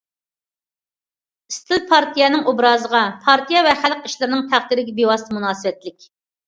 [1.53, 6.13] ئىستىل پارتىيەنىڭ ئوبرازىغا، پارتىيە ۋە خەلق ئىشلىرىنىڭ تەقدىرىگە بىۋاسىتە مۇناسىۋەتلىك.